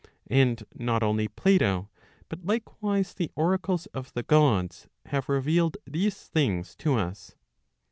[0.31, 1.91] And not only Plato,
[2.27, 7.35] but likewise the oracles of the Gods have revealed these things to us.